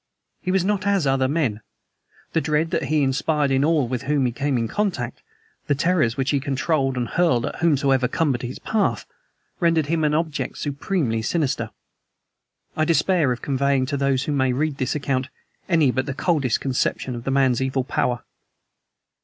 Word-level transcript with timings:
He 0.41 0.49
was 0.49 0.65
not 0.65 0.87
as 0.87 1.05
other 1.05 1.27
men. 1.27 1.61
The 2.33 2.41
dread 2.41 2.71
that 2.71 2.85
he 2.85 3.03
inspired 3.03 3.51
in 3.51 3.63
all 3.63 3.87
with 3.87 4.01
whom 4.01 4.25
he 4.25 4.31
came 4.31 4.57
in 4.57 4.67
contact, 4.67 5.21
the 5.67 5.75
terrors 5.75 6.17
which 6.17 6.31
he 6.31 6.39
controlled 6.39 6.97
and 6.97 7.07
hurled 7.07 7.45
at 7.45 7.57
whomsoever 7.57 8.07
cumbered 8.07 8.41
his 8.41 8.57
path, 8.57 9.05
rendered 9.59 9.85
him 9.85 10.03
an 10.03 10.15
object 10.15 10.57
supremely 10.57 11.21
sinister. 11.21 11.69
I 12.75 12.83
despair 12.83 13.31
of 13.31 13.43
conveying 13.43 13.85
to 13.85 13.95
those 13.97 14.23
who 14.23 14.31
may 14.31 14.53
read 14.53 14.77
this 14.77 14.95
account 14.95 15.27
any 15.69 15.91
but 15.91 16.07
the 16.07 16.15
coldest 16.15 16.59
conception 16.59 17.13
of 17.13 17.23
the 17.23 17.29
man's 17.29 17.61
evil 17.61 17.83
power. 17.83 18.23